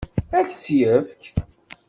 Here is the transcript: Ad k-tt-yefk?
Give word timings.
Ad 0.37 0.45
k-tt-yefk? 0.49 1.23